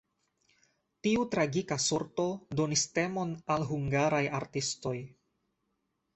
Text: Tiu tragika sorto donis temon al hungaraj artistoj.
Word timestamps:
Tiu 1.07 1.25
tragika 1.35 1.77
sorto 1.87 2.25
donis 2.61 2.87
temon 2.99 3.35
al 3.57 3.67
hungaraj 3.75 4.25
artistoj. 4.41 4.97